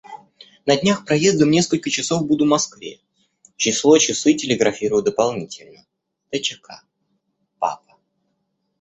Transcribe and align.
«На 0.65 0.77
днях 0.77 1.05
проездом 1.05 1.51
несколько 1.51 1.91
часов 1.91 2.25
буду 2.25 2.43
Москве 2.43 2.99
число 3.55 3.99
часы 3.99 4.33
телеграфирую 4.33 5.03
дополнительно 5.03 5.85
тчк 6.33 6.69
Папа». 7.59 7.99